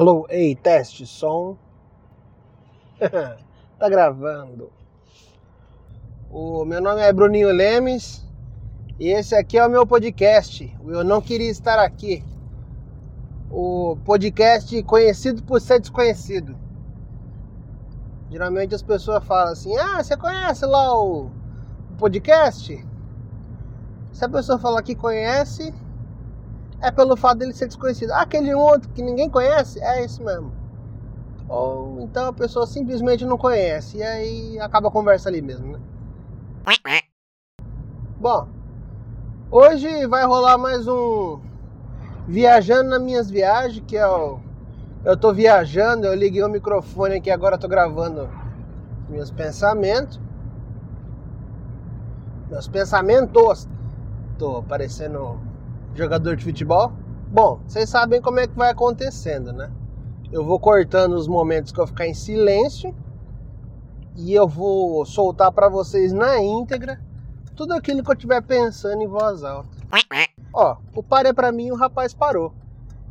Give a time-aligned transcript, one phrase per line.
[0.00, 1.58] Alô, ei, teste, som.
[3.78, 4.72] tá gravando.
[6.30, 8.26] O meu nome é Bruninho Lemes
[8.98, 10.74] e esse aqui é o meu podcast.
[10.86, 12.24] Eu não queria estar aqui.
[13.50, 16.56] O podcast conhecido por ser desconhecido.
[18.30, 22.88] Geralmente as pessoas falam assim: Ah, você conhece lá o, o podcast?
[24.12, 25.74] Se a pessoa falar que conhece,
[26.80, 28.12] é pelo fato dele ser desconhecido.
[28.12, 30.52] Aquele outro que ninguém conhece, é esse mesmo.
[31.48, 35.80] Ou então a pessoa simplesmente não conhece e aí acaba a conversa ali mesmo, né?
[38.20, 38.48] Bom,
[39.50, 41.40] hoje vai rolar mais um
[42.30, 44.38] Viajando nas minhas viagens, que é o.
[45.04, 48.28] Eu tô viajando, eu liguei o microfone aqui, agora tô gravando
[49.08, 50.20] meus pensamentos.
[52.48, 53.68] Meus pensamentos.
[54.38, 55.40] Tô parecendo
[55.94, 56.92] jogador de futebol.
[57.30, 59.70] Bom, vocês sabem como é que vai acontecendo, né?
[60.32, 62.94] Eu vou cortando os momentos que eu ficar em silêncio
[64.16, 67.00] e eu vou soltar para vocês na íntegra
[67.56, 69.68] tudo aquilo que eu estiver pensando em voz alta.
[70.52, 72.52] Ó, o paré para mim o rapaz parou.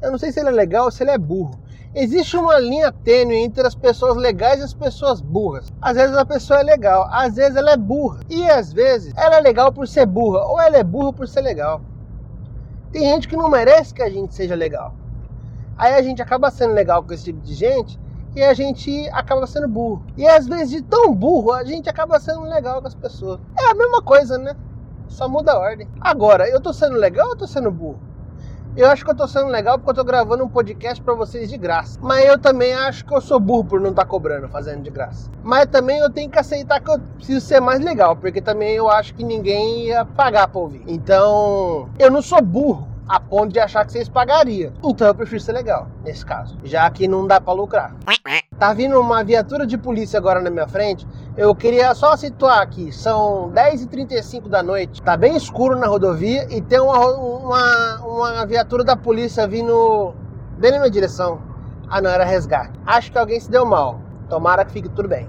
[0.02, 1.60] Eu não sei se ele é legal ou se ele é burro.
[1.94, 5.74] Existe uma linha tênue entre as pessoas legais e as pessoas burras.
[5.82, 8.20] Às vezes a pessoa é legal, às vezes ela é burra.
[8.30, 11.42] E às vezes ela é legal por ser burra, ou ela é burra por ser
[11.42, 11.82] legal.
[12.92, 14.94] Tem gente que não merece que a gente seja legal.
[15.78, 18.00] Aí a gente acaba sendo legal com esse tipo de gente
[18.36, 20.04] e a gente acaba sendo burro.
[20.18, 23.40] E às vezes, de tão burro, a gente acaba sendo legal com as pessoas.
[23.58, 24.56] É a mesma coisa, né?
[25.08, 25.88] Só muda a ordem.
[26.02, 28.09] Agora, eu tô sendo legal ou tô sendo burro?
[28.76, 31.50] Eu acho que eu tô sendo legal porque eu tô gravando um podcast para vocês
[31.50, 32.00] de graça.
[32.02, 34.90] Mas eu também acho que eu sou burro por não estar tá cobrando, fazendo de
[34.90, 35.30] graça.
[35.44, 38.90] Mas também eu tenho que aceitar que eu preciso ser mais legal, porque também eu
[38.90, 40.84] acho que ninguém ia pagar pra ouvir.
[40.88, 44.72] Então, eu não sou burro a ponto de achar que vocês pagariam.
[44.84, 46.56] Então eu prefiro ser legal, nesse caso.
[46.64, 47.96] Já que não dá para lucrar.
[48.60, 51.08] Tá vindo uma viatura de polícia agora na minha frente.
[51.36, 52.92] Eu queria só situar aqui.
[52.92, 55.02] São 10h35 da noite.
[55.02, 60.14] Tá bem escuro na rodovia e tem uma, uma, uma viatura da polícia vindo
[60.60, 61.42] bem na minha direção.
[61.90, 62.80] Ah, não, era resgate.
[62.86, 64.00] Acho que alguém se deu mal.
[64.30, 65.28] Tomara que fique tudo bem.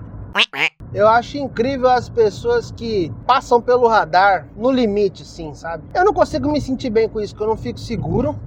[0.93, 5.85] Eu acho incrível as pessoas que passam pelo radar no limite, sim, sabe?
[5.95, 8.39] Eu não consigo me sentir bem com isso, que eu não fico seguro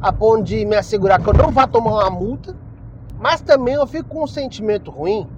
[0.00, 2.56] a ponto de me assegurar que eu não vá tomar uma multa,
[3.18, 5.28] mas também eu fico com um sentimento ruim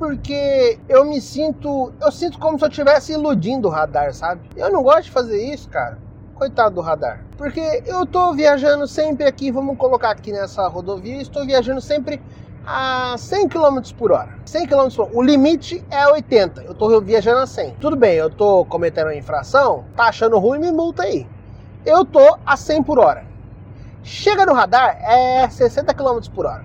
[0.00, 4.40] porque eu me sinto, eu sinto como se eu estivesse iludindo o radar, sabe?
[4.56, 5.98] Eu não gosto de fazer isso, cara.
[6.34, 7.22] Coitado do radar.
[7.36, 12.20] Porque eu tô viajando sempre aqui, vamos colocar aqui nessa rodovia, estou viajando sempre
[12.66, 14.38] a 100 km por hora.
[14.44, 15.10] 100 km por hora.
[15.14, 16.62] O limite é 80.
[16.62, 17.74] Eu tô viajando a 100.
[17.80, 21.26] Tudo bem, eu tô cometendo uma infração, tá achando ruim, me multa aí.
[21.84, 23.24] Eu tô a 100 por hora.
[24.02, 26.64] Chega no radar, é 60 km por hora.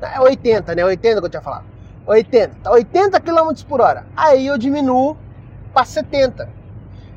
[0.00, 0.84] É 80, né?
[0.84, 1.64] 80 que eu tinha falado.
[2.06, 2.56] 80.
[2.62, 4.04] Tá 80 km por hora.
[4.16, 5.16] Aí eu diminuo
[5.72, 6.48] para 70.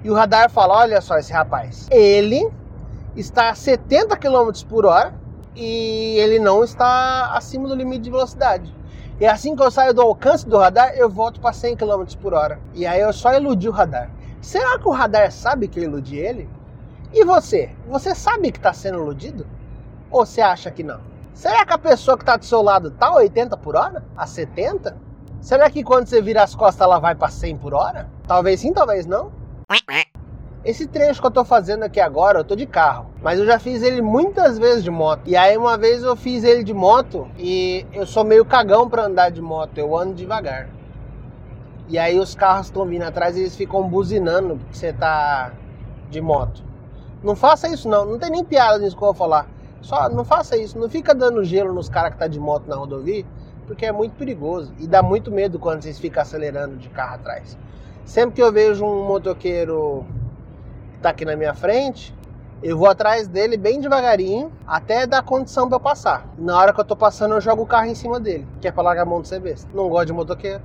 [0.04, 1.88] E o radar fala: olha só esse rapaz.
[1.92, 2.50] Ele
[3.16, 5.14] está a 70 km por hora
[5.57, 8.73] e ele não está acima do limite de velocidade.
[9.19, 12.35] E assim que eu saio do alcance do radar, eu volto para 100 km por
[12.35, 12.59] hora.
[12.75, 14.12] E aí eu só iludi o radar.
[14.40, 16.47] Será que o radar sabe que eu iludi ele?
[17.12, 17.72] E você?
[17.88, 19.47] Você sabe que está sendo iludido?
[20.12, 21.00] Ou você acha que não?
[21.34, 24.06] Será que a pessoa que está do seu lado está a 80 por hora?
[24.16, 24.95] A 70?
[25.41, 28.07] Será que quando você vira as costas ela vai para 100 por hora?
[28.28, 29.31] Talvez sim, talvez não.
[30.68, 33.06] Esse trecho que eu tô fazendo aqui agora, eu tô de carro.
[33.24, 35.22] Mas eu já fiz ele muitas vezes de moto.
[35.26, 39.06] E aí uma vez eu fiz ele de moto e eu sou meio cagão para
[39.06, 39.78] andar de moto.
[39.78, 40.68] Eu ando devagar.
[41.88, 45.54] E aí os carros estão vindo atrás e eles ficam buzinando porque você tá
[46.10, 46.62] de moto.
[47.24, 48.04] Não faça isso não.
[48.04, 49.48] Não tem nem piada nisso que eu vou falar.
[49.80, 50.78] Só não faça isso.
[50.78, 53.24] Não fica dando gelo nos caras que tá de moto na rodovia.
[53.66, 54.74] Porque é muito perigoso.
[54.80, 57.58] E dá muito medo quando vocês ficam acelerando de carro atrás.
[58.04, 60.06] Sempre que eu vejo um motoqueiro
[61.02, 62.13] tá aqui na minha frente,
[62.62, 66.28] eu vou atrás dele bem devagarinho até dar condição para eu passar.
[66.38, 68.72] Na hora que eu tô passando, eu jogo o carro em cima dele, que é
[68.72, 69.69] pra largar a mão do besta.
[69.74, 70.62] Não gosto de motoqueiro.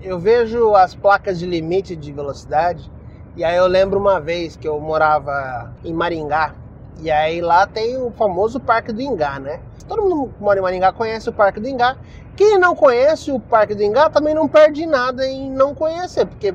[0.00, 2.90] Eu vejo as placas de limite de velocidade
[3.36, 6.54] e aí eu lembro uma vez que eu morava em Maringá
[6.98, 9.60] e aí lá tem o famoso Parque do Ingá, né?
[9.86, 11.96] Todo mundo que mora em Maringá conhece o Parque do Ingá.
[12.36, 16.54] Quem não conhece o Parque do Ingá também não perde nada em não conhecer, porque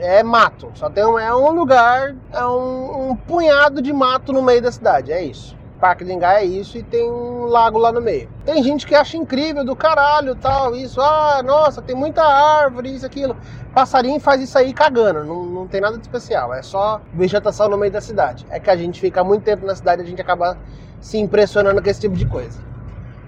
[0.00, 0.70] é mato.
[0.74, 4.72] Só tem um, é um lugar, é um, um, punhado de mato no meio da
[4.72, 5.12] cidade.
[5.12, 5.56] É isso.
[5.80, 8.28] Parque de Engai é isso e tem um lago lá no meio.
[8.44, 11.00] Tem gente que acha incrível do caralho tal, isso.
[11.00, 13.36] Ah, nossa, tem muita árvore, isso, aquilo.
[13.72, 16.52] Passarinho faz isso aí cagando, não, não tem nada de especial.
[16.52, 18.44] É só vegetação no meio da cidade.
[18.50, 20.58] É que a gente fica muito tempo na cidade e a gente acaba
[21.00, 22.58] se impressionando com esse tipo de coisa.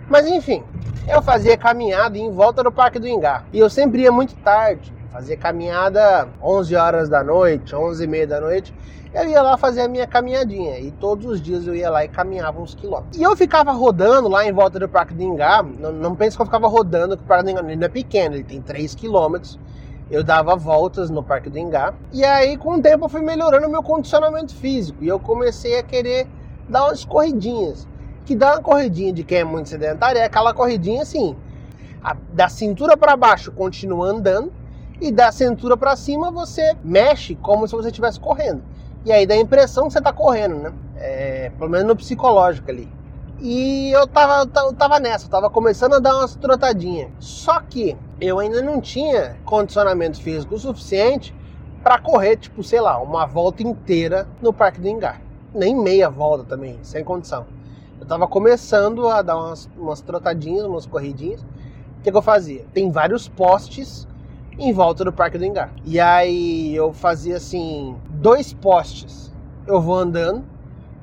[0.08, 0.64] Mas enfim,
[1.08, 3.44] eu fazia caminhada em volta do Parque do Ingá.
[3.52, 4.93] E eu sempre ia muito tarde.
[5.12, 8.72] Fazia caminhada 11 horas da noite, 11 e meia da noite.
[9.12, 10.78] Eu ia lá fazer a minha caminhadinha.
[10.78, 13.18] E todos os dias eu ia lá e caminhava uns quilômetros.
[13.18, 15.64] E eu ficava rodando lá em volta do Parque do Ingá.
[15.64, 18.36] Não, não pense que eu ficava rodando, que o Parque do Ingá não é pequeno,
[18.36, 19.58] ele tem 3 quilômetros.
[20.08, 21.92] Eu dava voltas no Parque do Ingá.
[22.12, 25.02] E aí, com o tempo, eu fui melhorando o meu condicionamento físico.
[25.02, 26.28] E eu comecei a querer
[26.68, 27.88] dar umas corridinhas.
[28.24, 31.34] Que dar uma corridinha de quem é muito sedentário é aquela corridinha assim,
[32.00, 34.52] a, da cintura para baixo continua andando
[35.00, 38.62] e da cintura para cima você mexe como se você estivesse correndo.
[39.05, 40.73] E aí dá a impressão que você está correndo, né?
[40.97, 42.88] É, pelo menos no psicológico ali.
[43.41, 47.11] E eu tava, eu tava nessa, eu tava começando a dar umas trotadinhas.
[47.19, 51.35] Só que eu ainda não tinha condicionamento físico suficiente
[51.82, 55.23] para correr, tipo, sei lá, uma volta inteira no Parque do Engar.
[55.55, 57.46] Nem meia volta também, sem condição.
[57.99, 61.41] Eu tava começando a dar umas, umas trotadinhas, umas corridinhas.
[61.41, 62.67] O que, que eu fazia?
[62.75, 64.06] Tem vários postes
[64.60, 65.72] em volta do Parque do Engar.
[65.84, 69.32] E aí eu fazia assim, dois postes
[69.66, 70.44] eu vou andando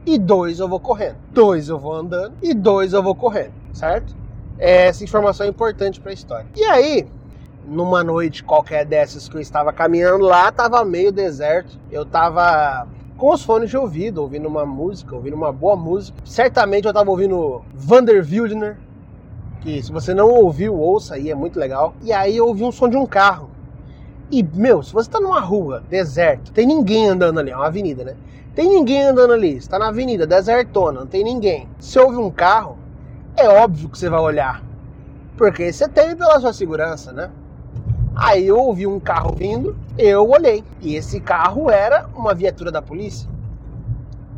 [0.05, 1.17] e dois eu vou correndo.
[1.31, 4.15] Dois eu vou andando e dois eu vou correndo, certo?
[4.59, 6.47] Essa informação é importante para a história.
[6.55, 7.07] E aí,
[7.65, 11.79] numa noite qualquer dessas que eu estava caminhando lá, tava meio deserto.
[11.91, 12.87] Eu tava
[13.17, 16.17] com os fones de ouvido, ouvindo uma música, ouvindo uma boa música.
[16.23, 18.77] Certamente eu tava ouvindo Vander Wildner,
[19.61, 21.93] que se você não ouviu, ouça aí, é muito legal.
[22.01, 23.49] E aí eu ouvi um som de um carro.
[24.29, 28.03] E, meu, se você tá numa rua, deserto, tem ninguém andando ali, é uma avenida,
[28.03, 28.15] né?
[28.53, 31.69] Tem ninguém andando ali, está na avenida, desertona, não tem ninguém.
[31.79, 32.77] Se ouve um carro,
[33.35, 34.63] é óbvio que você vai olhar.
[35.37, 37.29] Porque você teme pela sua segurança, né?
[38.15, 40.63] Aí eu ouvi um carro vindo, eu olhei.
[40.81, 43.29] E esse carro era uma viatura da polícia.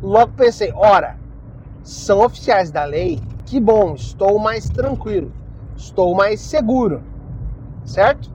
[0.02, 1.16] Logo pensei, ora,
[1.82, 3.18] são oficiais da lei,
[3.50, 5.32] que bom, estou mais tranquilo,
[5.76, 7.02] estou mais seguro,
[7.84, 8.30] certo?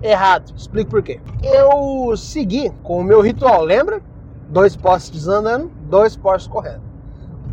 [0.00, 1.20] Errado, explico por quê.
[1.42, 4.00] Eu segui com o meu ritual, lembra?
[4.48, 6.82] Dois postes andando, dois postes correndo.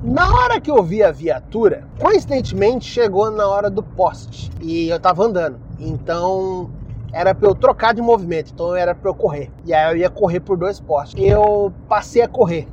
[0.03, 4.99] Na hora que eu vi a viatura, coincidentemente chegou na hora do poste e eu
[4.99, 5.59] tava andando.
[5.79, 6.69] Então
[7.11, 9.51] era para eu trocar de movimento, então era para eu correr.
[9.65, 11.19] E aí eu ia correr por dois postes.
[11.19, 12.67] Eu passei a correr.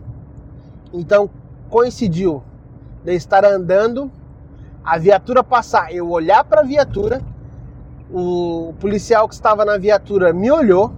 [0.93, 1.31] Então
[1.71, 2.43] coincidiu
[3.07, 4.11] de estar andando,
[4.85, 7.23] a viatura passar, eu olhar para a viatura,
[8.13, 10.93] o policial que estava na viatura me olhou,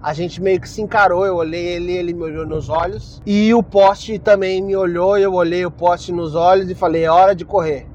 [0.00, 3.20] a gente meio que se encarou, eu olhei ele, ele me olhou nos olhos.
[3.26, 7.10] E o poste também me olhou, eu olhei o poste nos olhos e falei, é
[7.10, 7.88] hora de correr.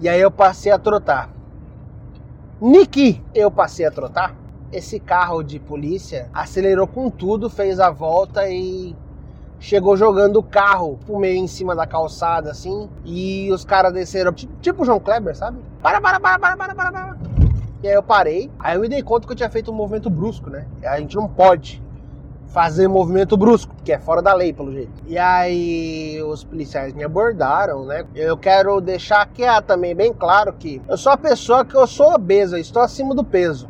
[0.00, 1.30] E aí eu passei a trotar.
[2.60, 4.34] Niki, eu passei a trotar.
[4.72, 8.96] Esse carro de polícia acelerou com tudo, fez a volta e
[9.62, 12.90] chegou jogando o carro pro meio em cima da calçada, assim.
[13.04, 15.58] E os caras desceram, tipo o João Kleber, sabe?
[15.80, 17.16] Para, para, para, para, para, para, para.
[17.82, 18.50] E aí eu parei.
[18.58, 20.66] Aí eu me dei conta que eu tinha feito um movimento brusco, né?
[20.84, 21.80] A gente não pode
[22.48, 24.92] fazer movimento brusco, porque é fora da lei, pelo jeito.
[25.06, 28.04] E aí os policiais me abordaram, né?
[28.14, 31.86] Eu quero deixar aqui ah, também bem claro que eu sou a pessoa que eu
[31.86, 33.68] sou obesa, estou acima do peso.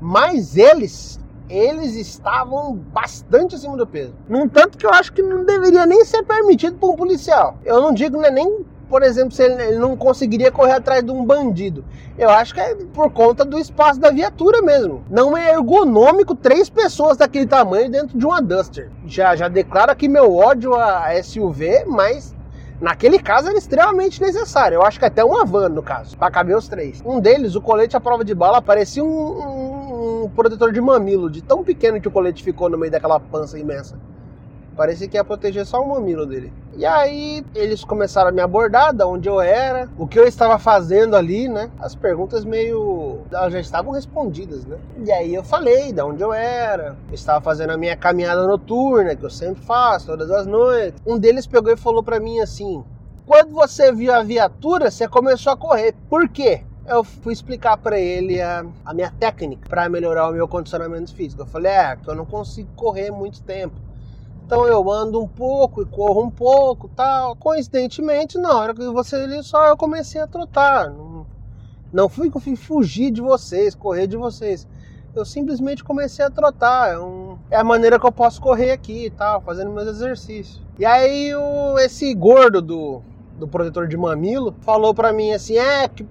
[0.00, 4.14] Mas eles, eles estavam bastante acima do peso.
[4.28, 7.58] Num tanto que eu acho que não deveria nem ser permitido por um policial.
[7.64, 11.24] Eu não digo né, nem por exemplo, se ele não conseguiria correr atrás de um
[11.24, 11.84] bandido.
[12.16, 15.04] Eu acho que é por conta do espaço da viatura mesmo.
[15.10, 18.90] Não é ergonômico três pessoas daquele tamanho dentro de uma Duster.
[19.06, 22.34] Já, já declaro aqui meu ódio a SUV, mas
[22.80, 24.76] Naquele caso era extremamente necessário.
[24.76, 27.02] Eu acho que até uma van, no caso, para caber os três.
[27.04, 29.75] Um deles, o colete à prova de bala, parecia um,
[30.06, 33.58] um, protetor de mamilo, de tão pequeno que o colete ficou no meio daquela pança
[33.58, 33.98] imensa.
[34.76, 36.52] Parecia que ia proteger só o mamilo dele.
[36.76, 40.58] E aí eles começaram a me abordar, da onde eu era, o que eu estava
[40.58, 41.70] fazendo ali, né?
[41.78, 43.20] As perguntas meio.
[43.32, 44.76] Elas já estavam respondidas, né?
[45.02, 49.16] E aí eu falei da onde eu era, eu estava fazendo a minha caminhada noturna,
[49.16, 51.00] que eu sempre faço, todas as noites.
[51.06, 52.84] Um deles pegou e falou para mim assim:
[53.24, 55.94] quando você viu a viatura, você começou a correr.
[56.10, 56.62] Por quê?
[56.88, 61.42] Eu fui explicar para ele a, a, minha técnica para melhorar o meu condicionamento físico.
[61.42, 63.74] Eu falei, é, que eu não consigo correr muito tempo.
[64.44, 67.34] Então eu ando um pouco e corro um pouco, tal.
[67.34, 70.88] Coincidentemente, na hora que você ali só eu comecei a trotar.
[70.88, 71.26] Não,
[71.92, 74.68] não fui fui fugir de vocês, correr de vocês.
[75.16, 76.92] Eu simplesmente comecei a trotar.
[76.92, 80.62] É, um, é a maneira que eu posso correr aqui e tal, fazendo meus exercícios.
[80.78, 83.02] E aí o, esse gordo do,
[83.36, 86.06] do protetor de mamilo falou para mim assim: é que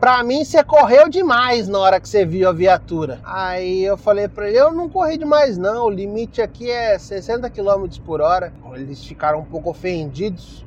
[0.00, 3.20] Pra mim, você correu demais na hora que você viu a viatura.
[3.22, 5.84] Aí eu falei pra ele: eu não corri demais, não.
[5.84, 8.50] O limite aqui é 60 km por hora.
[8.72, 10.64] Eles ficaram um pouco ofendidos.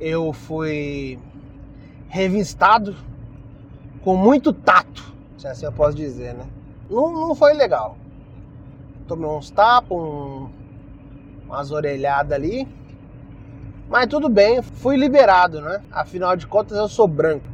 [0.00, 1.16] Eu fui
[2.08, 2.96] revistado,
[4.02, 6.44] com muito tato, se assim eu posso dizer, né?
[6.90, 7.96] Não, não foi legal.
[9.06, 10.48] Tomei uns tapas, um,
[11.46, 12.66] umas orelhadas ali.
[13.88, 15.82] Mas tudo bem, fui liberado, né?
[15.92, 17.46] Afinal de contas eu sou branco.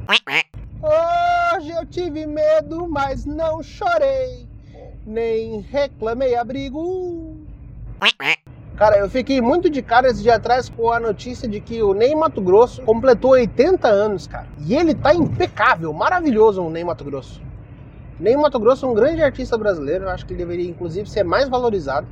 [0.80, 4.46] Hoje eu tive medo, mas não chorei,
[5.04, 7.36] nem reclamei abrigo.
[8.76, 11.92] Cara, eu fiquei muito de cara esse dia atrás com a notícia de que o
[11.92, 14.46] Ney Mato Grosso completou 80 anos, cara.
[14.64, 17.42] E ele tá impecável, maravilhoso o Ney Mato Grosso.
[18.20, 21.24] Ney Mato Grosso é um grande artista brasileiro, eu acho que ele deveria inclusive ser
[21.24, 22.06] mais valorizado.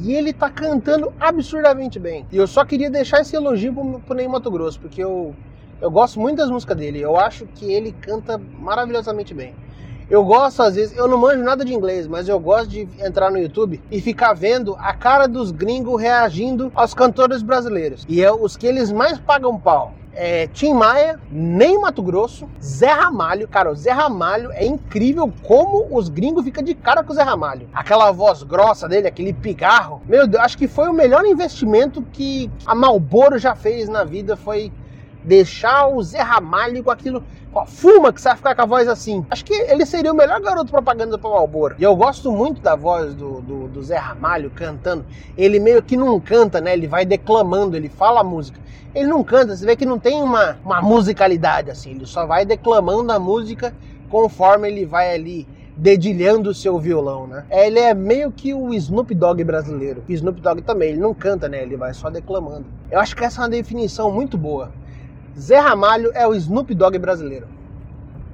[0.00, 2.24] E ele tá cantando absurdamente bem.
[2.30, 5.34] E eu só queria deixar esse elogio pro, pro Ney Mato Grosso, porque eu,
[5.80, 7.00] eu gosto muito das músicas dele.
[7.00, 9.54] Eu acho que ele canta maravilhosamente bem.
[10.10, 13.30] Eu gosto, às vezes, eu não manjo nada de inglês, mas eu gosto de entrar
[13.30, 18.06] no YouTube e ficar vendo a cara dos gringos reagindo aos cantores brasileiros.
[18.08, 19.92] E é os que eles mais pagam pau.
[20.14, 23.46] É, Tim Maia, Ney Mato Grosso, Zé Ramalho.
[23.46, 27.22] Cara, o Zé Ramalho é incrível como os gringos ficam de cara com o Zé
[27.22, 27.68] Ramalho.
[27.72, 30.00] Aquela voz grossa dele, aquele pigarro.
[30.08, 34.36] Meu Deus, acho que foi o melhor investimento que a Malboro já fez na vida.
[34.36, 34.72] Foi
[35.24, 37.22] deixar o Zé Ramalho com aquilo.
[37.52, 39.24] Ó, fuma que vai ficar com a voz assim.
[39.30, 41.76] Acho que ele seria o melhor garoto propaganda para Malboro.
[41.78, 45.04] E eu gosto muito da voz do, do, do, Zé Ramalho cantando.
[45.36, 46.74] Ele meio que não canta, né?
[46.74, 48.60] Ele vai declamando, ele fala a música.
[48.94, 51.90] Ele não canta, você vê que não tem uma, uma musicalidade assim.
[51.92, 53.74] Ele só vai declamando a música
[54.08, 55.46] conforme ele vai ali
[55.78, 57.44] dedilhando o seu violão, né?
[57.48, 60.02] Ele é meio que o Snoop Dogg brasileiro.
[60.08, 61.62] O Snoop Dogg também, ele não canta, né?
[61.62, 62.66] Ele vai só declamando.
[62.90, 64.72] Eu acho que essa é uma definição muito boa.
[65.38, 67.46] Zé Ramalho é o Snoop Dogg brasileiro.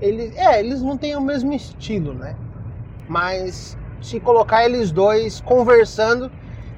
[0.01, 2.35] Ele, é, eles não têm o mesmo estilo, né?
[3.07, 6.31] Mas se colocar eles dois conversando,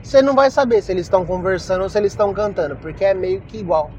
[0.07, 3.13] você não vai saber se eles estão conversando ou se eles estão cantando, porque é
[3.13, 3.91] meio que igual.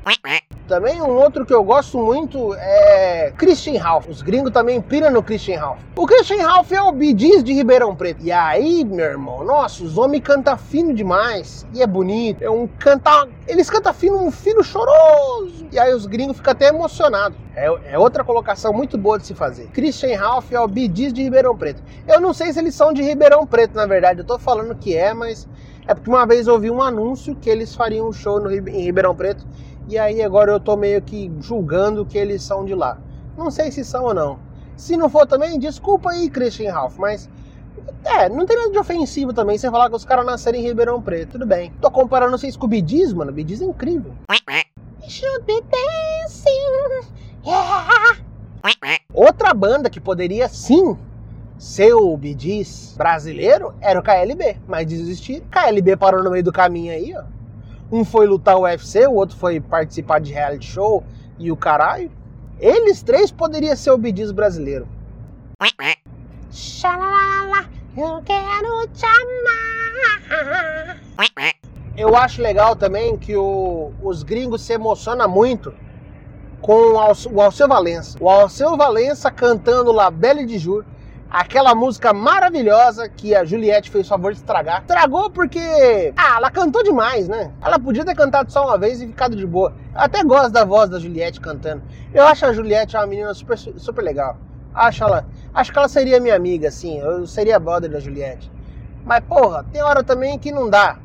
[0.66, 4.08] Também um outro que eu gosto muito é Christian Ralph.
[4.08, 5.80] Os gringos também piram no Christian Ralph.
[5.96, 8.24] O Christian Ralph é o Bidiz de Ribeirão Preto.
[8.24, 11.66] E aí, meu irmão, nossa, os homens cantam fino demais.
[11.74, 12.44] E é bonito.
[12.44, 13.28] É um cantar.
[13.48, 15.68] Eles cantam fino, um fino choroso.
[15.72, 17.38] E aí os gringos ficam até emocionados.
[17.56, 19.68] É, é, outra colocação muito boa de se fazer.
[19.68, 21.82] Christian Ralph é o Bidiz de Ribeirão Preto.
[22.06, 24.20] Eu não sei se eles são de Ribeirão Preto, na verdade.
[24.20, 25.48] Eu tô falando que é, mas
[25.88, 28.84] é porque uma vez eu ouvi um anúncio que eles fariam um show no, em
[28.84, 29.46] Ribeirão Preto
[29.88, 33.00] e aí agora eu tô meio que julgando que eles são de lá.
[33.38, 34.40] Não sei se são ou não.
[34.76, 37.30] Se não for também, desculpa aí, Christian Ralph, mas
[38.04, 41.02] é, não tem nada de ofensivo também você falar que os caras nasceram em Ribeirão
[41.02, 41.72] Preto, tudo bem.
[41.82, 44.14] Tô comparando vocês com o Bidiz, mano, o Bidiz é incrível.
[49.14, 50.98] Outra banda que poderia sim
[51.58, 55.46] ser o Bidiz brasileiro era o KLB, mas desistiram.
[55.48, 57.24] KLB parou no meio do caminho aí, ó.
[57.92, 61.04] Um foi lutar o UFC, o outro foi participar de reality show
[61.40, 62.12] e o caralho.
[62.60, 64.88] Eles três poderiam ser o Bidiz brasileiro.
[66.52, 70.98] Xalala, eu quero te amar.
[71.96, 75.74] Eu acho legal também que o, os gringos se emocionam muito
[76.62, 78.18] com o, Alceu Valença.
[78.20, 80.86] O Alceu Valença cantando La Belle de Jour
[81.30, 84.82] aquela música maravilhosa que a Juliette fez favor de estragar.
[84.82, 87.52] Estragou porque, ah, ela cantou demais, né?
[87.62, 89.74] Ela podia ter cantado só uma vez e ficado de boa.
[89.94, 91.84] Eu até gosto da voz da Juliette cantando.
[92.14, 94.38] Eu acho a Juliette uma menina super, super legal.
[94.74, 97.00] Acho ela, acho que ela seria minha amiga, assim.
[97.00, 98.52] Eu seria brother da Juliette.
[99.04, 100.98] Mas, porra, tem hora também que não dá.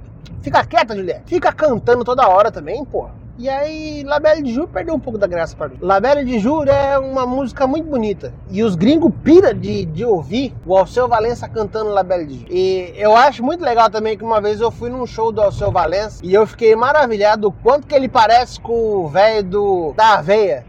[0.42, 1.22] Fica quieta, Juliette.
[1.26, 3.21] Fica cantando toda hora também, porra.
[3.38, 5.78] E aí, La Belle de Jour perdeu um pouco da graça para mim.
[5.80, 8.32] La Belle de Jour é uma música muito bonita.
[8.50, 12.46] E os gringos pira de, de ouvir o Alceu Valença cantando La Belle de Jour.
[12.50, 15.72] E eu acho muito legal também que uma vez eu fui num show do Alceu
[15.72, 20.66] Valença e eu fiquei maravilhado o quanto que ele parece com o velho da aveia.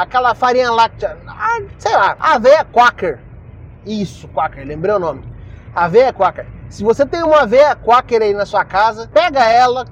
[0.00, 1.16] Aquela farinha láctea,
[1.78, 3.20] sei lá, aveia Quaker.
[3.86, 5.24] Isso, Quaker, lembrei o nome.
[5.74, 6.46] Aveia Quaker.
[6.68, 9.86] Se você tem uma aveia Quaker aí na sua casa, pega ela,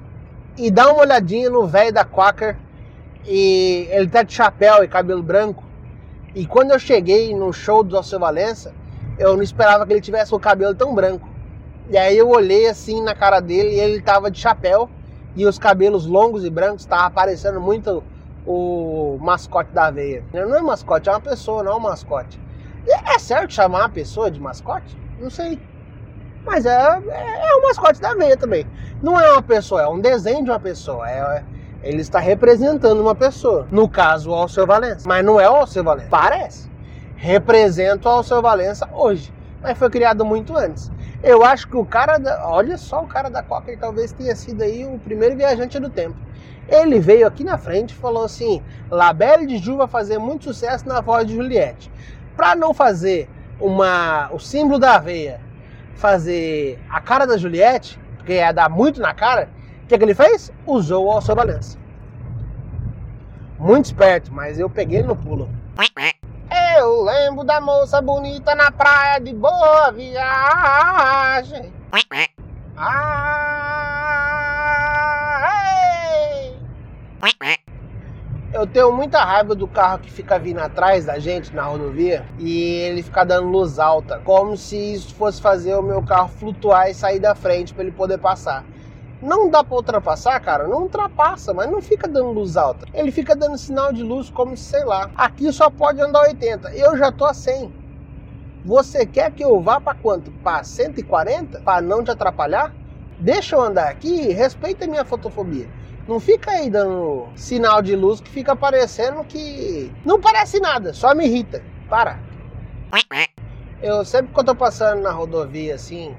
[0.57, 2.57] e dá uma olhadinha no velho da Quaker.
[3.25, 5.63] E ele tá de chapéu e cabelo branco.
[6.33, 8.73] E quando eu cheguei no show do Alceu Valença,
[9.19, 11.27] eu não esperava que ele tivesse o cabelo tão branco.
[11.89, 14.89] E aí eu olhei assim na cara dele e ele tava de chapéu
[15.35, 18.03] e os cabelos longos e brancos tava aparecendo muito
[18.45, 20.23] o mascote da veia.
[20.33, 22.39] Não é mascote, é uma pessoa, não é um mascote.
[22.87, 24.97] É certo chamar a pessoa de mascote?
[25.19, 25.59] Não sei.
[26.47, 28.65] Mas é, é, é o mascote da veia também.
[29.03, 31.07] Não é uma pessoa, é um desenho de uma pessoa.
[31.07, 31.43] É,
[31.83, 33.67] ele está representando uma pessoa.
[33.69, 35.07] No caso, o Alceu Valença.
[35.07, 36.07] Mas não é o Alceu Valença.
[36.09, 36.71] Parece.
[37.17, 39.31] Representa o Alceu Valença hoje.
[39.61, 40.89] Mas foi criado muito antes.
[41.21, 42.47] Eu acho que o cara da.
[42.47, 45.89] Olha só, o cara da Coca ele talvez tenha sido aí o primeiro viajante do
[45.89, 46.15] tempo.
[46.69, 50.87] Ele veio aqui na frente e falou assim: Labelle de Ju vai fazer muito sucesso
[50.87, 51.91] na voz de Juliette.
[52.35, 55.41] Para não fazer uma, o símbolo da aveia,
[55.97, 59.49] fazer a cara da Juliette, porque ia dar muito na cara,
[59.83, 60.51] o que, que ele fez?
[60.65, 61.77] Usou o Alceu Valença.
[63.59, 65.49] Muito esperto, mas eu peguei ele no pulo.
[66.77, 71.73] Eu lembro da moça bonita na praia de boa viagem.
[72.77, 73.56] Ah,
[78.57, 82.59] Eu tenho muita raiva do carro que fica vindo atrás da gente na rodovia e
[82.59, 86.93] ele fica dando luz alta, como se isso fosse fazer o meu carro flutuar e
[86.95, 88.65] sair da frente para ele poder passar.
[89.21, 90.67] Não dá para ultrapassar, cara?
[90.67, 92.87] Não ultrapassa, mas não fica dando luz alta.
[92.95, 96.71] Ele fica dando sinal de luz como se, sei lá, aqui só pode andar 80.
[96.71, 97.71] Eu já tô a 100.
[98.65, 100.31] Você quer que eu vá para quanto?
[100.43, 101.59] Para 140?
[101.59, 102.73] Para não te atrapalhar?
[103.19, 105.67] Deixa eu andar aqui respeita a minha fotofobia.
[106.07, 109.91] Não fica aí dando sinal de luz que fica parecendo que.
[110.05, 111.61] Não parece nada, só me irrita.
[111.89, 112.19] Para.
[113.81, 116.15] Eu sempre que eu tô passando na rodovia assim,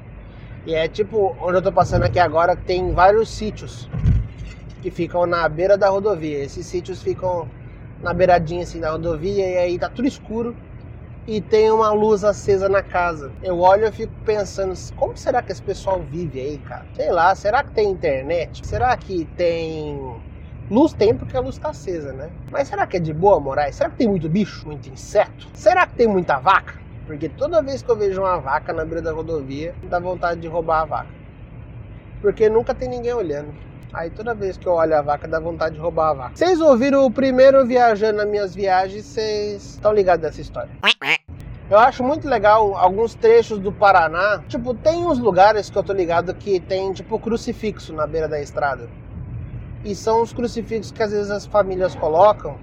[0.66, 3.88] e é tipo, onde eu tô passando aqui agora, tem vários sítios
[4.82, 6.44] que ficam na beira da rodovia.
[6.44, 7.48] Esses sítios ficam
[8.02, 10.54] na beiradinha assim da rodovia e aí tá tudo escuro
[11.28, 13.34] e tem uma luz acesa na casa.
[13.42, 16.86] Eu olho e fico pensando, como será que esse pessoal vive aí, cara?
[16.94, 18.66] Sei lá, será que tem internet?
[18.66, 20.00] Será que tem
[20.70, 22.30] Luz tem porque a luz está acesa, né?
[22.50, 23.70] Mas será que é de boa morar?
[23.74, 25.48] Será que tem muito bicho, muito inseto?
[25.52, 26.74] Será que tem muita vaca?
[27.06, 30.48] Porque toda vez que eu vejo uma vaca na beira da rodovia, dá vontade de
[30.48, 31.14] roubar a vaca.
[32.22, 33.54] Porque nunca tem ninguém olhando.
[33.92, 36.36] Aí toda vez que eu olho a vaca, dá vontade de roubar a vaca.
[36.36, 40.70] Vocês ouviram o primeiro viajando nas minhas viagens, vocês estão ligados nessa história.
[41.70, 44.42] Eu acho muito legal alguns trechos do Paraná.
[44.48, 48.40] Tipo, tem uns lugares que eu tô ligado que tem, tipo, crucifixo na beira da
[48.40, 48.88] estrada.
[49.84, 52.58] E são os crucifixos que às vezes as famílias colocam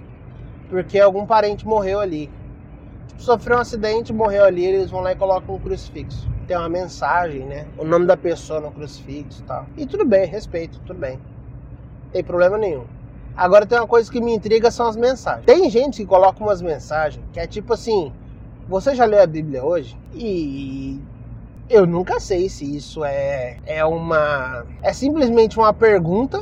[0.69, 2.29] porque algum parente morreu ali
[3.17, 6.29] sofreu um acidente, morreu ali, eles vão lá e colocam um crucifixo.
[6.47, 7.67] Tem uma mensagem, né?
[7.77, 9.65] O nome da pessoa no crucifixo e tal.
[9.75, 11.17] E tudo bem, respeito, tudo bem.
[11.17, 12.85] Não tem problema nenhum.
[13.35, 15.45] Agora tem uma coisa que me intriga são as mensagens.
[15.45, 18.13] Tem gente que coloca umas mensagens que é tipo assim:
[18.67, 19.97] você já leu a Bíblia hoje?
[20.13, 21.01] E
[21.67, 24.65] eu nunca sei se isso é, é uma.
[24.81, 26.41] É simplesmente uma pergunta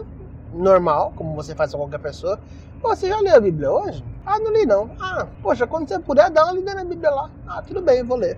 [0.51, 2.39] normal, como você faz com qualquer pessoa.
[2.81, 4.03] Você já leu a Bíblia hoje?
[4.25, 4.91] Ah, não li não.
[4.99, 7.31] Ah, poxa, quando você puder, dá uma lida na Bíblia lá.
[7.47, 8.37] Ah, tudo bem, vou ler.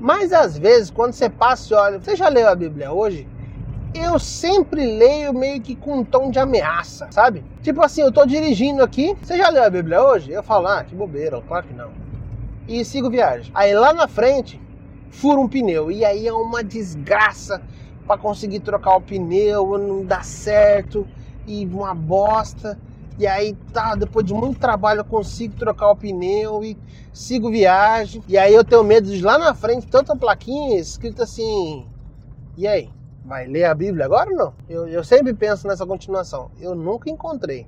[0.00, 3.26] Mas às vezes, quando você passa e olha, você já leu a Bíblia hoje?
[3.94, 7.44] Eu sempre leio meio que com um tom de ameaça, sabe?
[7.62, 10.30] Tipo assim, eu tô dirigindo aqui, você já leu a Bíblia hoje?
[10.30, 11.90] Eu falo, ah, que bobeira, claro que não.
[12.68, 13.50] E sigo viagem.
[13.54, 14.60] Aí lá na frente,
[15.10, 15.90] fura um pneu.
[15.90, 17.60] E aí é uma desgraça
[18.06, 21.06] para conseguir trocar o pneu, não dá certo,
[21.46, 22.78] e uma bosta.
[23.18, 26.78] E aí, tá, depois de muito trabalho eu consigo trocar o pneu e
[27.12, 28.22] sigo viagem.
[28.28, 31.84] E aí eu tenho medo de lá na frente, tanta plaquinha escrita assim.
[32.56, 32.88] E aí?
[33.24, 34.54] Vai ler a Bíblia agora ou não?
[34.68, 36.50] Eu, eu sempre penso nessa continuação.
[36.60, 37.66] Eu nunca encontrei.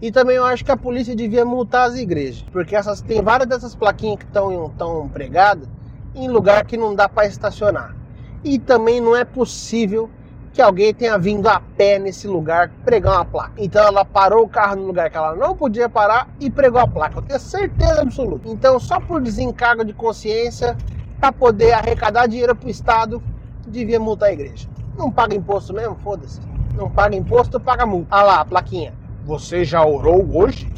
[0.00, 2.44] E também eu acho que a polícia devia multar as igrejas.
[2.52, 5.66] Porque essas tem várias dessas plaquinhas que estão tão pregadas
[6.14, 7.96] em lugar que não dá para estacionar.
[8.44, 10.10] E também não é possível
[10.52, 13.52] que alguém tenha vindo a pé nesse lugar pregar uma placa.
[13.56, 16.86] Então ela parou o carro no lugar que ela não podia parar e pregou a
[16.86, 17.18] placa.
[17.18, 18.48] Eu tenho certeza absoluta.
[18.48, 20.76] Então, só por desencargo de consciência,
[21.18, 23.22] para poder arrecadar dinheiro para o Estado,
[23.66, 24.68] devia multar a igreja.
[24.96, 25.96] Não paga imposto mesmo?
[26.02, 26.40] Foda-se.
[26.74, 28.08] Não paga imposto, paga multa.
[28.10, 28.92] Ah lá, a plaquinha.
[29.24, 30.70] Você já orou hoje?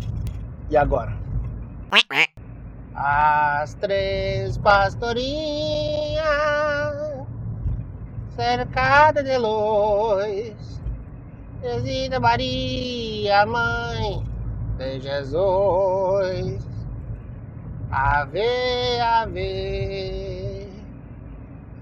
[0.71, 1.17] E agora?
[2.95, 6.25] As três pastorinhas
[8.35, 10.81] cercada de luz.
[11.61, 14.23] Desida Maria, mãe
[14.79, 16.63] de Jesus.
[17.91, 20.69] Ave, ave,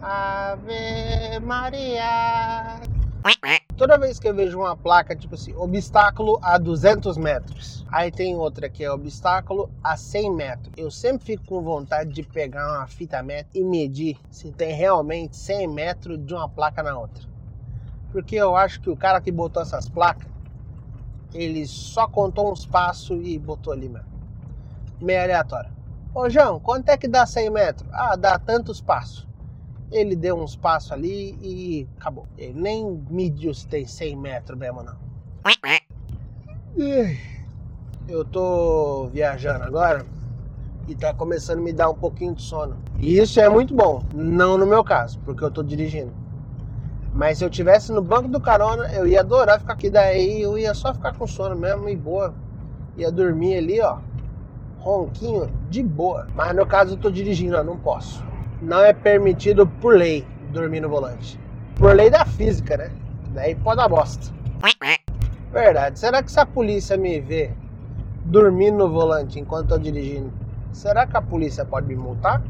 [0.02, 2.80] ave Maria.
[3.76, 8.36] Toda vez que eu vejo uma placa tipo assim, obstáculo a 200 metros, aí tem
[8.36, 12.86] outra que é obstáculo a 100 metros, eu sempre fico com vontade de pegar uma
[12.86, 17.24] fita métrica e medir se tem realmente 100 metros de uma placa na outra.
[18.10, 20.30] Porque eu acho que o cara que botou essas placas,
[21.32, 24.06] ele só contou uns passos e botou ali mesmo.
[25.00, 25.70] Meio aleatório.
[26.14, 27.88] Ô João, quanto é que dá 100 metros?
[27.90, 29.26] Ah, dá tantos passos.
[29.92, 32.26] Ele deu uns passos ali e acabou.
[32.36, 34.96] Ele nem mediu se tem 100 metros mesmo, não.
[38.08, 40.06] Eu tô viajando agora
[40.88, 42.76] e tá começando a me dar um pouquinho de sono.
[42.98, 46.12] E isso é muito bom, não no meu caso, porque eu tô dirigindo.
[47.14, 50.58] Mas se eu tivesse no banco do carona, eu ia adorar ficar aqui daí, eu
[50.58, 52.34] ia só ficar com sono mesmo e boa.
[52.96, 53.98] Ia dormir ali, ó,
[54.78, 56.26] ronquinho de boa.
[56.34, 58.31] Mas no caso eu tô dirigindo, ó, não posso.
[58.62, 61.38] Não é permitido por lei dormir no volante.
[61.74, 62.92] Por lei da física, né?
[63.34, 64.32] Daí pode dar bosta.
[65.50, 65.98] Verdade.
[65.98, 67.50] Será que se a polícia me vê
[68.24, 70.32] dormindo no volante enquanto eu dirigindo,
[70.72, 72.40] será que a polícia pode me multar?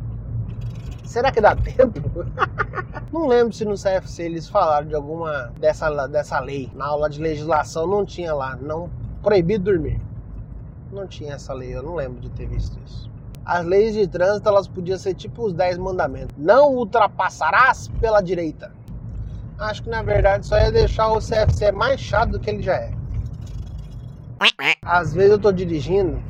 [1.02, 2.26] Será que dá tempo?
[3.10, 6.70] não lembro se no CFC eles falaram de alguma dessa, dessa lei.
[6.74, 8.90] Na aula de legislação não tinha lá, não
[9.22, 9.98] proibido dormir.
[10.92, 13.11] Não tinha essa lei, eu não lembro de ter visto isso.
[13.44, 16.36] As leis de trânsito elas podiam ser tipo os 10 mandamentos.
[16.36, 18.72] Não ultrapassarás pela direita.
[19.58, 22.74] Acho que na verdade só ia deixar o CFC mais chato do que ele já
[22.74, 22.92] é.
[24.82, 26.20] Às vezes eu tô dirigindo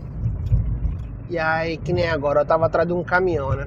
[1.33, 3.67] e aí, que nem agora, eu tava atrás de um caminhão, né?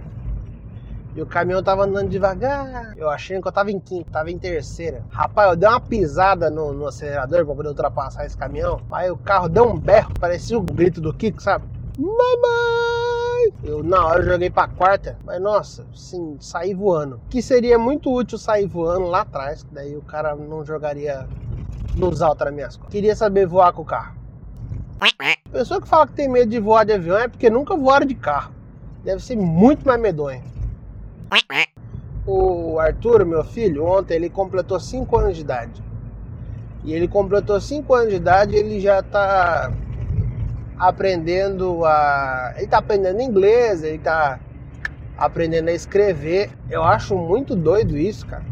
[1.15, 2.93] E o caminhão tava andando devagar.
[2.95, 5.03] Eu achei que eu tava em quinta, tava em terceira.
[5.09, 8.79] Rapaz, eu dei uma pisada no, no acelerador pra poder ultrapassar esse caminhão.
[8.91, 11.65] Aí o carro deu um berro, parecia o grito do Kiko, sabe?
[11.97, 13.53] Mamãe!
[13.63, 17.21] Eu na hora joguei pra quarta, mas nossa, sim, saí voando.
[17.29, 21.27] Que seria muito útil sair voando lá atrás, que daí o cara não jogaria
[21.95, 22.91] luz alta nas minhas costas.
[22.91, 24.15] Queria saber voar com o carro.
[25.51, 28.15] Pessoa que fala que tem medo de voar de avião é porque nunca voaram de
[28.15, 28.53] carro.
[29.03, 30.43] Deve ser muito mais medonho.
[32.27, 35.83] O Arthur, meu filho, ontem ele completou 5 anos de idade.
[36.83, 39.71] E ele completou 5 anos de idade ele já está
[40.77, 42.53] aprendendo a.
[42.55, 44.39] Ele está aprendendo inglês, ele está
[45.17, 46.51] aprendendo a escrever.
[46.69, 48.43] Eu acho muito doido isso, cara.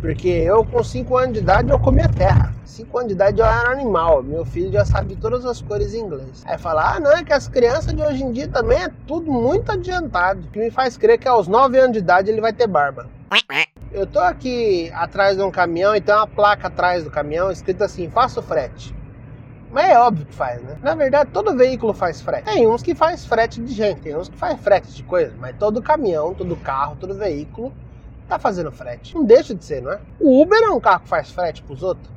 [0.00, 2.54] Porque eu, com 5 anos de idade, eu comia terra.
[2.64, 4.22] 5 anos de idade eu era animal.
[4.22, 6.44] Meu filho já sabe todas as cores em inglês.
[6.46, 9.32] Aí fala, ah, não, é que as crianças de hoje em dia também é tudo
[9.32, 10.46] muito adiantado.
[10.52, 13.08] Que me faz crer que aos 9 anos de idade ele vai ter barba.
[13.90, 17.82] Eu tô aqui atrás de um caminhão e tem uma placa atrás do caminhão escrito
[17.82, 18.94] assim, faça o frete.
[19.70, 20.78] Mas é óbvio que faz, né?
[20.82, 22.44] Na verdade, todo veículo faz frete.
[22.44, 25.56] Tem uns que faz frete de gente, tem uns que faz frete de coisa, mas
[25.58, 27.72] todo caminhão, todo carro, todo veículo
[28.26, 29.14] tá fazendo frete.
[29.14, 30.00] Não deixa de ser, não é?
[30.20, 32.10] O Uber é um carro que faz frete pros outros.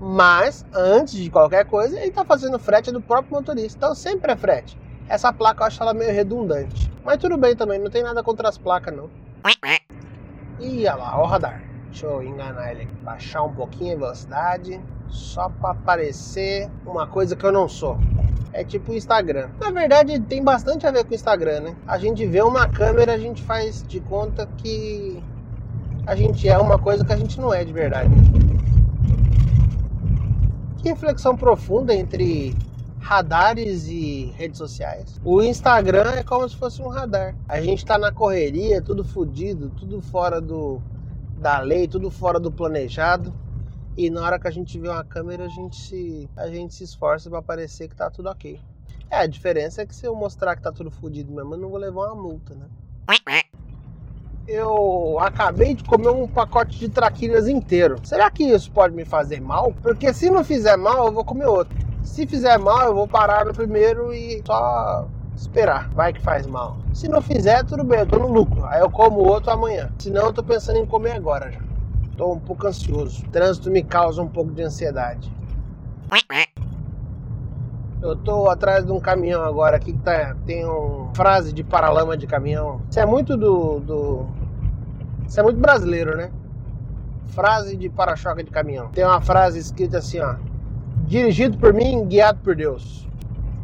[0.00, 3.78] Mas, antes de qualquer coisa, ele tá fazendo frete do próprio motorista.
[3.78, 4.78] Então sempre é frete.
[5.08, 6.90] Essa placa eu acho ela meio redundante.
[7.04, 9.08] Mas tudo bem também, não tem nada contra as placas, não.
[10.60, 11.62] Ih, olha lá, ó o radar.
[11.86, 12.86] Deixa eu enganar ele.
[13.02, 14.80] Baixar um pouquinho a velocidade.
[15.08, 17.98] Só para aparecer uma coisa que eu não sou.
[18.52, 19.50] É tipo o Instagram.
[19.60, 21.76] Na verdade, tem bastante a ver com o Instagram, né?
[21.86, 25.22] A gente vê uma câmera, a gente faz de conta que
[26.06, 28.08] a gente é uma coisa que a gente não é de verdade.
[30.78, 32.54] Que reflexão profunda entre
[33.06, 35.20] radares e redes sociais.
[35.24, 37.36] O Instagram é como se fosse um radar.
[37.48, 40.80] A gente tá na correria, tudo fodido, tudo fora do
[41.38, 43.32] da lei, tudo fora do planejado.
[43.96, 46.84] E na hora que a gente vê uma câmera, a gente se, a gente se
[46.84, 48.60] esforça para parecer que tá tudo ok.
[49.10, 51.68] É, a diferença é que se eu mostrar que tá tudo fodido mesmo, eu não
[51.68, 52.66] vou levar uma multa, né?
[54.46, 57.96] eu acabei de comer um pacote de traquinas inteiro.
[58.04, 59.74] Será que isso pode me fazer mal?
[59.82, 61.76] Porque se não fizer mal, eu vou comer outro.
[62.02, 65.90] Se fizer mal, eu vou parar no primeiro e só esperar.
[65.90, 66.76] Vai que faz mal.
[66.94, 68.64] Se não fizer, tudo bem, eu tô no lucro.
[68.66, 69.90] Aí eu como outro amanhã.
[69.98, 71.65] Senão eu tô pensando em comer agora já.
[72.16, 73.24] Tô um pouco ansioso.
[73.24, 75.30] O trânsito me causa um pouco de ansiedade.
[78.00, 82.16] Eu tô atrás de um caminhão agora aqui que tá, tem uma frase de paralama
[82.16, 82.80] de caminhão.
[82.88, 84.26] Isso é muito do, do.
[85.26, 86.30] Isso é muito brasileiro, né?
[87.28, 88.88] Frase de para-choque de caminhão.
[88.88, 90.36] Tem uma frase escrita assim, ó.
[91.06, 93.06] Dirigido por mim, guiado por Deus.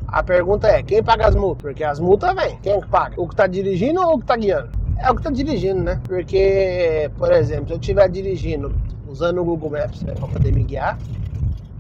[0.09, 1.63] A pergunta é, quem paga as multas?
[1.63, 2.59] Porque as multas vêm.
[2.63, 3.15] Quem que paga?
[3.17, 4.82] O que tá dirigindo ou o que tá guiando?
[5.03, 6.01] É o que tá dirigindo, né?
[6.07, 8.73] Porque, por exemplo, se eu estiver dirigindo
[9.09, 10.97] usando o Google Maps né, para poder me guiar,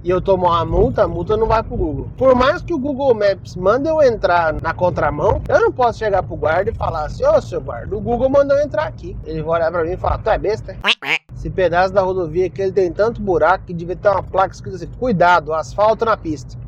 [0.02, 2.08] e eu tomo uma multa, a multa não vai pro Google.
[2.16, 6.24] Por mais que o Google Maps mande eu entrar na contramão, eu não posso chegar
[6.24, 9.16] pro guarda e falar assim, ô oh, seu guarda, o Google mandou eu entrar aqui.
[9.24, 10.76] Ele vai olhar pra mim e falar, tu é besta?
[11.36, 14.76] Esse pedaço da rodovia que ele tem tanto buraco que devia ter uma placa escrita
[14.76, 16.58] assim, cuidado, asfalto na pista.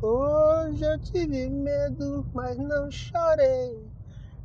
[0.00, 3.76] Hoje eu tive medo, mas não chorei,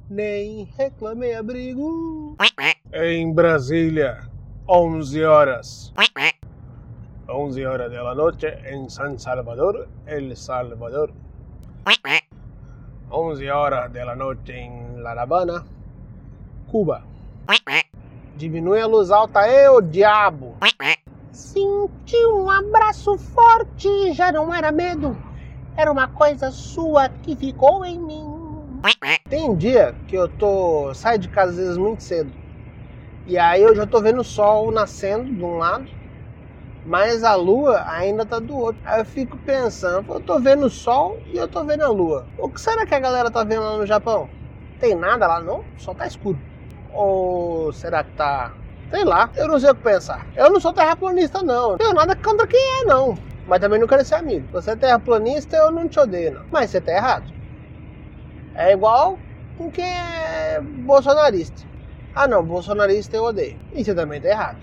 [0.10, 2.36] nem reclamei abrigo.
[2.92, 4.28] Em Brasília,
[4.68, 5.94] 11 horas.
[7.28, 11.12] 11 horas de la noche en San Salvador, El Salvador.
[13.12, 15.64] 11 horas de la noche en La Habana,
[16.72, 17.04] Cuba.
[18.36, 20.56] Diminui a luz alta, eu, diabo.
[21.32, 25.16] Senti um abraço forte, já não era medo.
[25.76, 28.29] Era uma coisa sua que ficou em mim.
[29.30, 32.34] Tem dia que eu tô saio de casa às vezes muito cedo.
[33.26, 35.90] E aí eu já tô vendo o sol nascendo de um lado,
[36.84, 38.82] mas a lua ainda tá do outro.
[38.86, 42.28] Aí eu fico pensando, eu tô vendo o sol e eu tô vendo a lua.
[42.38, 44.30] O que será que a galera tá vendo lá no Japão?
[44.80, 45.64] Tem nada lá não?
[45.78, 46.42] Só tá escuro.
[46.92, 48.56] Ou será que tá
[48.90, 50.28] Sei lá, eu não sei o que pensar.
[50.36, 51.78] Eu não sou terraplanista, não.
[51.78, 53.20] Tenho nada contra quem é, não.
[53.46, 54.48] Mas também não quero ser amigo.
[54.52, 56.42] Você é terraplanista, eu não te odeio, não.
[56.50, 57.32] Mas você tá errado.
[58.60, 59.18] É igual
[59.58, 61.66] com quem é bolsonarista.
[62.14, 63.58] Ah, não, bolsonarista eu odeio.
[63.74, 64.58] Você também tá errado.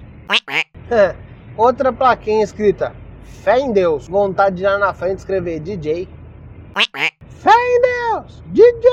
[1.57, 4.07] Outra plaquinha escrita: Fé em Deus.
[4.07, 6.07] Vontade de ir lá na frente escrever DJ.
[7.31, 8.43] Fé em Deus!
[8.49, 8.91] DJ!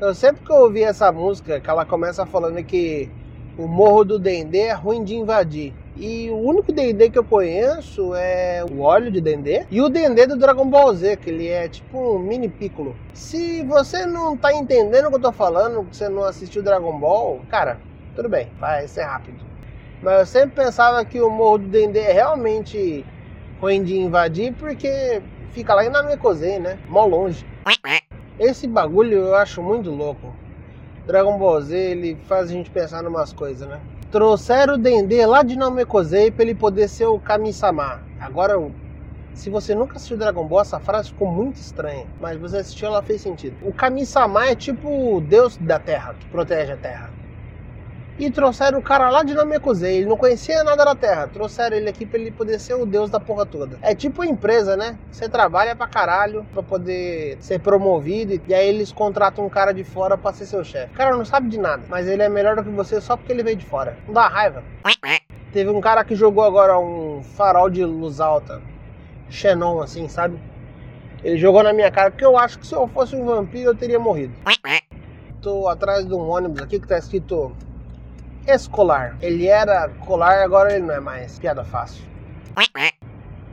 [0.00, 3.10] Eu sempre que eu ouvi essa música, que ela começa falando que
[3.58, 5.74] o Morro do Dendê é ruim de invadir.
[6.02, 10.26] E o único Dendê que eu conheço é o óleo de Dendê e o Dendê
[10.26, 12.96] do Dragon Ball Z, que ele é tipo um mini Piccolo.
[13.12, 16.98] Se você não tá entendendo o que eu tô falando, que você não assistiu Dragon
[16.98, 17.82] Ball, cara,
[18.16, 19.44] tudo bem, vai ser rápido.
[20.00, 23.04] Mas eu sempre pensava que o Morro do Dendê é realmente
[23.60, 26.78] ruim de invadir porque fica lá em Namekusei, né?
[26.88, 27.44] Mó longe.
[28.38, 30.34] Esse bagulho eu acho muito louco.
[31.06, 33.78] Dragon Ball Z, ele faz a gente pensar em umas coisas, né?
[34.10, 38.02] Trouxeram o Dendê lá de Namekusei para ele poder ser o Kami-sama.
[38.18, 38.54] Agora,
[39.32, 42.08] se você nunca assistiu Dragon Ball, essa frase ficou muito estranha.
[42.18, 43.56] Mas você assistiu, ela fez sentido.
[43.60, 47.19] O Kami-sama é tipo o deus da terra, que protege a terra
[48.26, 49.98] e trouxeram o cara lá de Namekusei.
[49.98, 51.26] Ele não conhecia nada da Terra.
[51.26, 53.78] Trouxeram ele aqui para ele poder ser o deus da porra toda.
[53.80, 54.98] É tipo empresa, né?
[55.10, 59.84] Você trabalha pra caralho pra poder ser promovido e aí eles contratam um cara de
[59.84, 60.92] fora pra ser seu chefe.
[60.92, 63.32] O cara não sabe de nada, mas ele é melhor do que você só porque
[63.32, 63.96] ele veio de fora.
[64.06, 64.62] Não dá raiva.
[65.52, 68.60] Teve um cara que jogou agora um farol de luz alta.
[69.30, 70.38] Xenon, assim, sabe?
[71.24, 73.74] Ele jogou na minha cara, porque eu acho que se eu fosse um vampiro eu
[73.74, 74.34] teria morrido.
[75.40, 77.52] Tô atrás de um ônibus aqui que tá escrito
[78.46, 79.16] escolar.
[79.20, 81.38] Ele era colar, agora ele não é mais.
[81.38, 82.02] Piada fácil.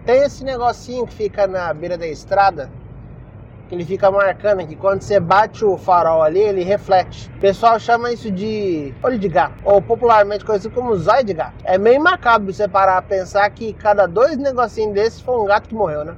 [0.05, 2.69] Tem esse negocinho que fica na beira da estrada,
[3.67, 7.29] que ele fica marcando que quando você bate o farol ali, ele reflete.
[7.35, 11.55] O pessoal chama isso de olho de gato, ou popularmente conhecido como zóio de gato.
[11.65, 15.67] É meio macabro você parar a pensar que cada dois negocinhos desses foi um gato
[15.67, 16.15] que morreu, né?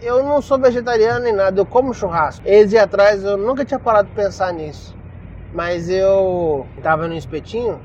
[0.00, 2.42] Eu não sou vegetariano nem nada, eu como churrasco.
[2.44, 4.96] Esse dia atrás eu nunca tinha parado de pensar nisso.
[5.52, 7.80] Mas eu tava no espetinho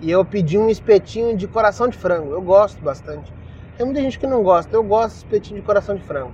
[0.00, 2.32] e eu pedi um espetinho de coração de frango.
[2.32, 3.32] Eu gosto bastante.
[3.76, 4.74] Tem muita gente que não gosta.
[4.74, 6.32] Eu gosto de espetinho de coração de frango.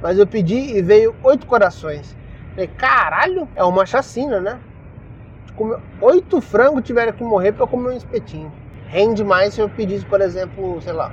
[0.00, 2.16] Mas eu pedi e veio oito corações.
[2.50, 4.58] Falei, caralho, é uma chacina, né?
[6.00, 8.50] Oito frangos tiveram que morrer para comer um espetinho.
[8.86, 11.12] Rende mais se eu pedisse, por exemplo, sei lá,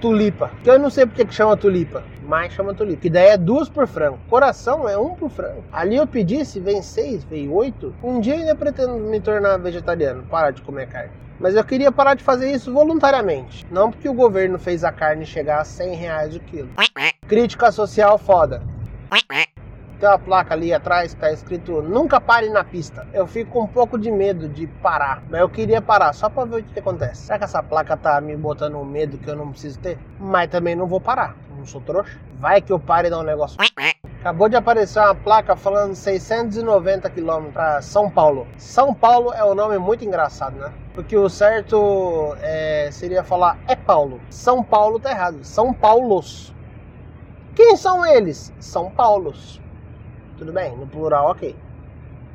[0.00, 0.50] tulipa.
[0.62, 3.02] Que eu não sei porque que chama tulipa, mas chama tulipa.
[3.02, 4.18] Que daí é duas por frango.
[4.28, 5.64] Coração é um por frango.
[5.72, 7.94] Ali eu pedi, se vem seis, veio oito.
[8.02, 11.10] Um dia eu ainda pretendo me tornar vegetariano, parar de comer carne.
[11.40, 13.64] Mas eu queria parar de fazer isso voluntariamente.
[13.70, 16.68] Não porque o governo fez a carne chegar a 100 reais o quilo.
[17.28, 18.62] Crítica social foda.
[19.98, 23.06] Tem uma placa ali atrás que tá escrito Nunca pare na pista.
[23.12, 25.24] Eu fico com um pouco de medo de parar.
[25.28, 27.22] Mas eu queria parar só pra ver o que acontece.
[27.22, 29.98] Será que essa placa tá me botando um medo que eu não preciso ter?
[30.20, 31.34] Mas também não vou parar.
[31.56, 32.16] Não sou trouxa.
[32.38, 33.56] Vai que eu pare e dar um negócio.
[34.20, 38.46] Acabou de aparecer uma placa falando 690 km para São Paulo.
[38.56, 40.72] São Paulo é um nome muito engraçado, né?
[40.94, 44.20] Porque o certo é, seria falar é Paulo.
[44.30, 45.44] São Paulo tá errado.
[45.44, 46.54] São Paulos.
[47.54, 48.52] Quem são eles?
[48.60, 49.60] São Paulos.
[50.38, 51.56] Tudo bem, no plural, ok.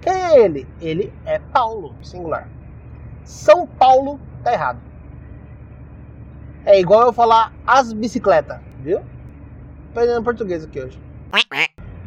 [0.02, 0.68] Quem é ele?
[0.82, 2.50] Ele é Paulo, singular.
[3.24, 4.80] São Paulo tá errado.
[6.66, 9.02] É igual eu falar as bicicletas, viu?
[9.92, 11.00] Aprendendo português aqui hoje.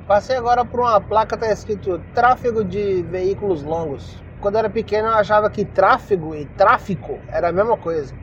[0.07, 4.23] Passei agora por uma placa tá escrito tráfego de veículos longos.
[4.41, 8.15] Quando eu era pequeno eu achava que tráfego e tráfico era a mesma coisa.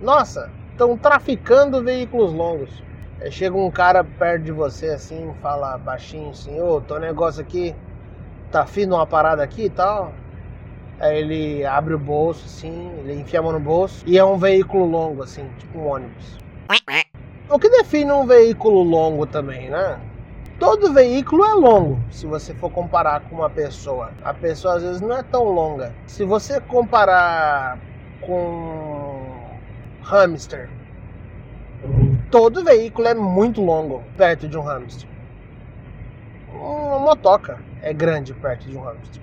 [0.00, 2.82] Nossa, estão traficando veículos longos.
[3.20, 7.74] Aí chega um cara perto de você assim, fala baixinho assim, ô, teu negócio aqui,
[8.50, 10.12] tá fino uma parada aqui e tal.
[11.00, 14.38] Aí ele abre o bolso assim, ele enfia a mão no bolso e é um
[14.38, 16.38] veículo longo assim, tipo um ônibus.
[17.48, 20.00] O que define um veículo longo também, né?
[20.58, 24.12] Todo veículo é longo, se você for comparar com uma pessoa.
[24.22, 25.94] A pessoa às vezes não é tão longa.
[26.06, 27.78] Se você comparar
[28.20, 29.60] com
[30.00, 30.70] hamster,
[32.30, 35.08] todo veículo é muito longo perto de um hamster.
[36.52, 39.22] Uma motoca é grande perto de um hamster.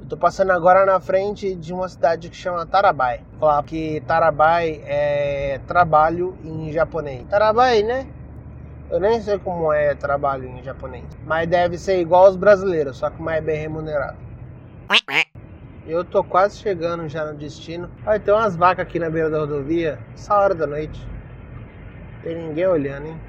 [0.00, 3.20] Eu tô passando agora na frente de uma cidade que chama Tarabai.
[3.38, 7.24] Falar que Tarabai é trabalho em japonês.
[7.28, 8.06] Tarabai, né?
[8.90, 11.04] Eu nem sei como é trabalho em japonês.
[11.24, 14.18] Mas deve ser igual aos brasileiros, só que mais bem remunerado.
[15.86, 17.90] Eu tô quase chegando já no destino.
[18.06, 19.98] Olha, tem umas vacas aqui na beira da rodovia.
[20.14, 21.00] Essa hora da noite.
[22.22, 23.20] Tem ninguém olhando, hein?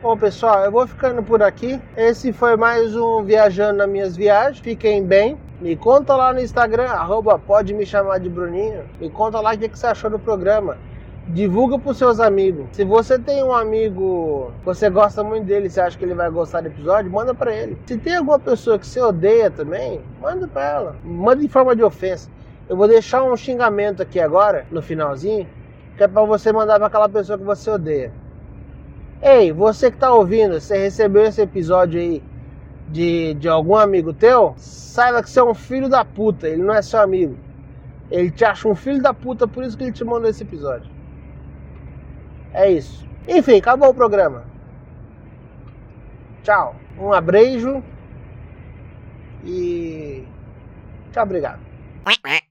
[0.00, 1.80] Bom, pessoal, eu vou ficando por aqui.
[1.96, 4.60] Esse foi mais um Viajando nas Minhas Viagens.
[4.60, 5.36] Fiquem bem.
[5.60, 8.84] Me conta lá no Instagram, arroba pode me chamar de Bruninho.
[9.00, 10.78] Me conta lá o que você achou do programa.
[11.26, 12.66] Divulga para os seus amigos.
[12.70, 16.60] Se você tem um amigo, você gosta muito dele, você acha que ele vai gostar
[16.60, 17.76] do episódio, manda para ele.
[17.86, 20.96] Se tem alguma pessoa que você odeia também, manda para ela.
[21.02, 22.30] Manda em forma de ofensa.
[22.68, 25.48] Eu vou deixar um xingamento aqui agora, no finalzinho,
[25.96, 28.12] que é para você mandar para aquela pessoa que você odeia.
[29.22, 32.22] Ei, você que tá ouvindo, você recebeu esse episódio aí
[32.88, 36.74] de, de algum amigo teu, saiba que você é um filho da puta, ele não
[36.74, 37.36] é seu amigo.
[38.10, 40.90] Ele te acha um filho da puta, por isso que ele te mandou esse episódio.
[42.52, 43.06] É isso.
[43.26, 44.44] Enfim, acabou o programa.
[46.42, 46.76] Tchau.
[46.98, 47.82] Um abreijo.
[49.44, 50.24] E.
[51.12, 51.60] Tchau, obrigado.